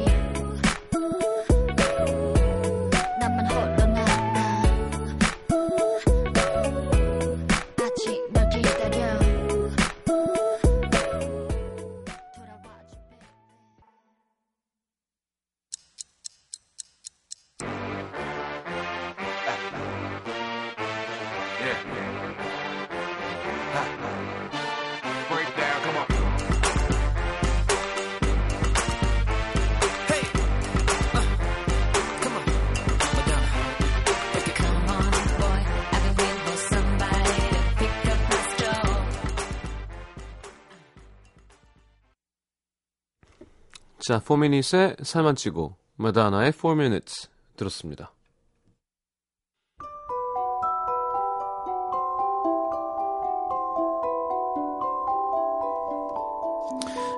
자, 44.04 44.18
포미닛의 44.18 45.04
살만 45.04 45.36
찌고 45.36 45.76
마돈나의 45.94 46.50
4 46.50 46.60
Minutes 46.60 47.28
들었습니다. 47.56 48.12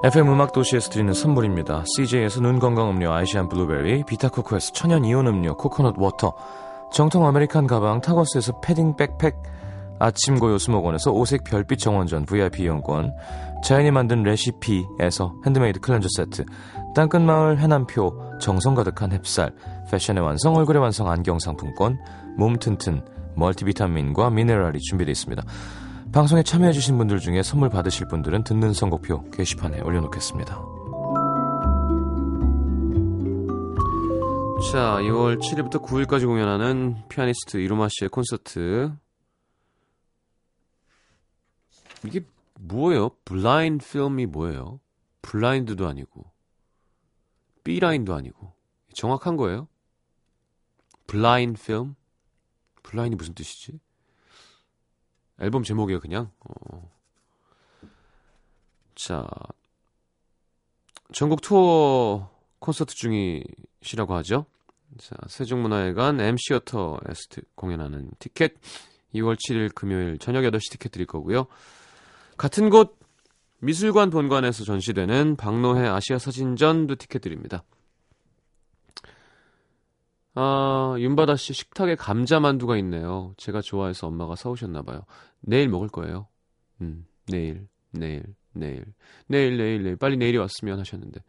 FM 0.03 0.29
음악 0.29 0.53
도시에서 0.53 0.91
드리는 0.91 1.15
선물입니다. 1.15 1.85
CJ에서 1.97 2.43
눈 2.43 2.59
건강 2.59 2.91
음료 2.91 3.11
아이시안 3.11 3.49
블루베리, 3.49 4.05
비타코코에서 4.05 4.73
천연 4.73 5.07
이온 5.07 5.27
음료 5.27 5.57
코코넛 5.57 5.95
워터, 5.97 6.35
정통 6.93 7.27
아메리칸 7.27 7.67
가방 7.67 8.03
타거스에서 8.03 8.61
패딩 8.61 8.97
백팩 8.97 9.43
아침고요수목원에서 9.99 11.13
오색 11.13 11.45
별빛 11.45 11.79
정원전 11.79 12.27
VIP 12.27 12.65
이용권 12.65 13.13
자연이 13.63 13.91
만든 13.91 14.23
레시피에서 14.23 15.35
핸드메이드 15.47 15.81
클렌저 15.81 16.09
세트 16.17 16.45
땅끝마을 16.95 17.59
해남표 17.59 18.39
정성 18.41 18.75
가득한 18.75 19.11
햅쌀 19.11 19.53
패션의 19.91 20.23
완성 20.23 20.55
얼굴의 20.57 20.83
완성 20.83 21.09
안경 21.09 21.39
상품권 21.39 21.99
몸 22.37 22.59
튼튼 22.59 23.03
멀티비타민과 23.37 24.31
미네랄이 24.31 24.79
준비되어 24.79 25.13
있습니다. 25.13 25.43
방송에 26.13 26.43
참여해주신 26.43 26.97
분들 26.97 27.19
중에 27.19 27.43
선물 27.43 27.69
받으실 27.69 28.07
분들은 28.07 28.45
듣는 28.45 28.73
선곡표 28.73 29.31
게시판에 29.31 29.81
올려놓겠습니다. 29.81 30.55
자, 34.73 34.99
2월 35.03 35.41
7일부터 35.41 35.83
9일까지 35.83 36.27
공연하는 36.27 36.97
피아니스트 37.09 37.59
이루마 37.59 37.89
씨의 37.91 38.09
콘서트. 38.11 38.93
이게 42.05 42.21
뭐예요? 42.61 43.11
블라인드 43.25 43.85
필름이 43.87 44.27
뭐예요? 44.27 44.81
블라인드도 45.23 45.87
아니고 45.87 46.31
B라인도 47.65 48.15
아니고 48.15 48.53
정확한 48.95 49.37
거예요? 49.37 49.69
블라인드 51.07 51.61
필름? 51.63 51.95
블라인이 52.83 53.17
무슨 53.17 53.35
뜻이지? 53.35 53.81
앨범 55.41 55.63
제목이에요, 55.65 56.01
그냥. 56.01 56.31
어. 56.41 56.91
자, 58.95 59.27
전국 61.13 61.41
투어 61.41 62.31
콘서트 62.61 62.95
중이시라고 62.95 64.15
하죠. 64.17 64.47
자, 64.99 65.17
세종문화회관 65.27 66.21
M시어터에서 66.21 67.21
티- 67.31 67.43
공연하는 67.57 68.11
티켓 68.21 68.55
2월 69.15 69.37
7일 69.37 69.75
금요일 69.75 70.19
저녁 70.19 70.43
8시 70.43 70.71
티켓 70.71 70.93
드릴 70.93 71.07
거고요. 71.07 71.47
같은 72.37 72.71
곳 72.71 72.99
미술관 73.61 74.11
본관에서 74.11 74.65
전시되는 74.65 75.37
박노해 75.37 75.87
아시아 75.87 76.19
사진전도 76.19 76.97
티켓 76.97 77.21
드립니다. 77.21 77.65
아, 80.35 80.97
윤바다 80.99 81.37
씨 81.37 81.53
식탁에 81.53 81.95
감자 81.95 82.41
만두가 82.41 82.77
있네요. 82.79 83.33
제가 83.37 83.61
좋아해서 83.61 84.09
엄마가 84.09 84.35
사오셨나 84.35 84.83
봐요. 84.83 85.05
내일 85.41 85.69
먹을 85.69 85.89
거예요. 85.89 86.27
음, 86.81 87.07
내일, 87.29 87.69
내일, 87.93 88.25
내일, 88.53 88.85
내일, 89.27 89.57
내일, 89.57 89.83
내일. 89.85 89.97
빨리 89.97 90.17
내일이 90.17 90.37
왔으면 90.37 90.79
하셨는데 90.81 91.21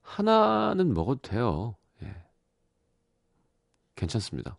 하나는 0.00 0.94
먹어도 0.94 1.20
돼요. 1.20 1.76
예. 2.02 2.14
괜찮습니다. 3.94 4.56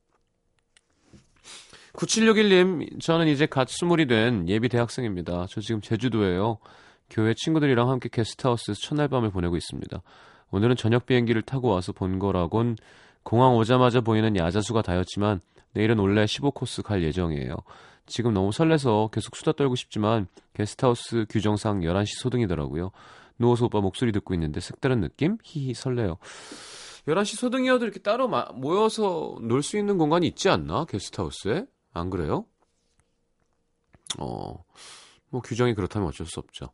9761님, 1.95 3.01
저는 3.01 3.27
이제 3.27 3.45
갓 3.45 3.69
스물이 3.69 4.08
된 4.08 4.47
예비 4.49 4.69
대학생입니다. 4.69 5.45
저 5.49 5.62
지금 5.62 5.81
제주도에요. 5.81 6.58
교회 7.10 7.34
친구들이랑 7.34 7.89
함께 7.89 8.10
게스트하우스에서 8.12 8.79
첫날 8.81 9.08
밤을 9.08 9.31
보내고 9.31 9.55
있습니다. 9.55 10.01
오늘은 10.51 10.75
저녁 10.75 11.05
비행기를 11.05 11.41
타고 11.43 11.69
와서 11.69 11.91
본 11.93 12.19
거라곤 12.19 12.77
공항 13.23 13.55
오자마자 13.55 14.01
보이는 14.01 14.36
야자수가 14.36 14.81
다였지만 14.81 15.41
내일은 15.73 15.97
원래 15.99 16.25
15코스 16.25 16.84
갈 16.84 17.03
예정이에요. 17.03 17.55
지금 18.08 18.34
너무 18.34 18.51
설레서 18.51 19.10
계속 19.12 19.36
수다 19.36 19.53
떨고 19.53 19.75
싶지만 19.75 20.27
게스트하우스 20.53 21.25
규정상 21.29 21.81
11시 21.81 22.19
소등이더라고요. 22.21 22.91
누워서 23.39 23.65
오빠 23.65 23.81
목소리 23.81 24.12
듣고 24.12 24.34
있는데 24.36 24.60
색다른 24.60 25.01
느낌? 25.01 25.38
히히 25.43 25.73
설레요. 25.73 26.17
11시 27.08 27.38
소등이어도 27.38 27.86
이렇게 27.86 27.99
따로 27.99 28.27
마- 28.27 28.47
모여서 28.53 29.36
놀 29.41 29.62
수 29.62 29.77
있는 29.77 29.97
공간이 29.97 30.27
있지 30.27 30.49
않나? 30.49 30.86
게스트하우스에? 30.86 31.65
안 31.95 32.10
그래요? 32.10 32.45
어, 34.19 34.63
뭐 35.29 35.41
규정이 35.41 35.73
그렇다면 35.73 36.10
어쩔 36.10 36.27
수 36.27 36.39
없죠. 36.39 36.71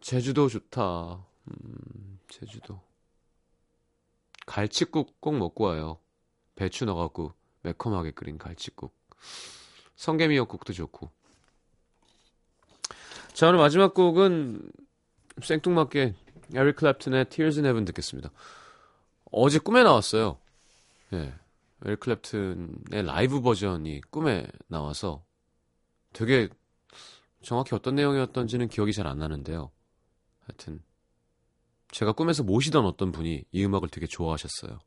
제주도 0.00 0.48
좋다. 0.48 1.24
음, 1.48 2.18
제주도. 2.28 2.80
갈치국 4.46 5.20
꼭 5.20 5.36
먹고 5.36 5.64
와요. 5.64 5.98
배추 6.56 6.84
넣어갖고 6.86 7.34
매콤하게 7.62 8.12
끓인 8.12 8.38
갈치국. 8.38 8.94
성게미역국도 9.96 10.72
좋고. 10.72 11.10
자, 13.34 13.48
오늘 13.48 13.58
마지막 13.58 13.94
곡은 13.94 14.70
생뚱맞게 15.42 16.14
에릭 16.54 16.76
클랩튼의 16.76 17.28
Tears 17.28 17.58
in 17.58 17.66
Heaven 17.66 17.84
듣겠습니다. 17.86 18.30
어제 19.30 19.58
꿈에 19.58 19.82
나왔어요. 19.82 20.38
예. 21.12 21.34
에릭 21.84 22.00
클랩튼의 22.00 23.04
라이브 23.04 23.40
버전이 23.40 24.00
꿈에 24.10 24.46
나와서 24.68 25.24
되게 26.12 26.48
정확히 27.42 27.74
어떤 27.74 27.94
내용이었던지는 27.96 28.68
기억이 28.68 28.92
잘 28.92 29.06
안 29.06 29.18
나는데요. 29.18 29.70
하여튼 30.46 30.82
제가 31.90 32.12
꿈에서 32.12 32.42
모시던 32.42 32.84
어떤 32.86 33.12
분이 33.12 33.44
이 33.52 33.64
음악을 33.64 33.88
되게 33.90 34.06
좋아하셨어요. 34.06 34.78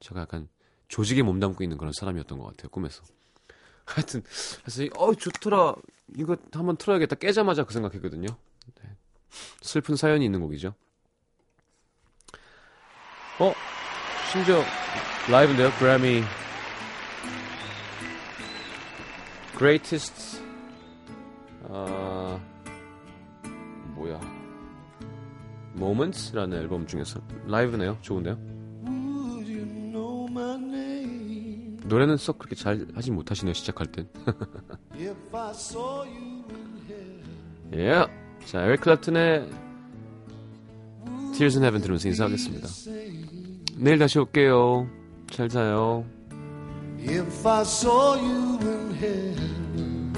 제가 0.00 0.20
약간 0.22 0.48
조직에 0.88 1.22
몸담고 1.22 1.62
있는 1.62 1.76
그런 1.78 1.92
사람이었던 1.92 2.38
것 2.38 2.46
같아요. 2.46 2.68
꿈에서. 2.70 3.02
하여튼 3.84 4.22
그래서 4.62 4.82
이- 4.82 4.90
어 4.96 5.14
좋더라 5.14 5.74
이거 6.16 6.36
한번 6.52 6.76
틀어야겠다 6.76 7.16
깨자마자 7.16 7.64
그 7.64 7.72
생각했거든요. 7.72 8.28
네. 8.82 8.90
슬픈 9.62 9.96
사연이 9.96 10.24
있는 10.24 10.40
곡이죠. 10.40 10.74
어 13.40 13.52
심지어 14.32 14.62
라이브인데요. 15.30 15.70
그래미 15.78 16.22
Greatest 19.58 20.42
아 21.68 22.40
뭐야 23.94 24.18
Moments라는 25.76 26.56
앨범 26.58 26.86
중에서 26.86 27.20
라이브네요. 27.46 27.98
좋은데요. 28.00 28.38
노래는 31.84 32.16
썩 32.16 32.38
그렇게 32.38 32.54
잘 32.54 32.86
하진 32.94 33.14
못하시네요. 33.14 33.54
시작할 33.54 33.86
땐. 33.86 34.08
heaven? 34.98 35.14
예. 37.74 38.06
자, 38.44 38.62
에릭 38.64 38.80
클랩튼의 38.80 39.48
Tears 41.34 41.58
in 41.58 41.62
Heaven 41.64 41.80
들으면서 41.82 42.08
인사하겠습니다. 42.08 42.66
내일 43.76 43.98
다시 43.98 44.18
올게요. 44.18 44.88
잘 45.31 45.49
자요. 45.49 46.05
If 46.99 47.45
I 47.45 47.63
saw 47.63 48.15
you 48.15 48.59
in 48.61 48.93
heaven, 48.95 50.13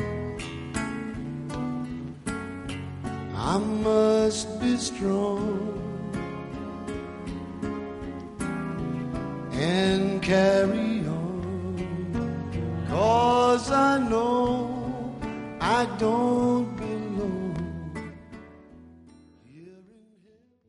I 3.33 3.57
must 3.57 4.59
be 4.59 4.77
strong 4.77 5.73
and 9.51 10.21
carry 10.21 11.05
on. 11.07 11.75
Cause 12.87 13.71
I 13.71 13.97
know 13.97 14.69
I 15.59 15.85
don't 15.97 16.68